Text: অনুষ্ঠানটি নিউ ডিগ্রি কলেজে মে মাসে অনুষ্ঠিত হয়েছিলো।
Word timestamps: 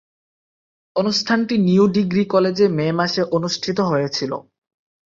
অনুষ্ঠানটি 0.95 1.55
নিউ 1.67 1.83
ডিগ্রি 1.95 2.23
কলেজে 2.25 2.65
মে 2.69 2.87
মাসে 2.91 3.21
অনুষ্ঠিত 3.37 3.77
হয়েছিলো। 3.81 4.37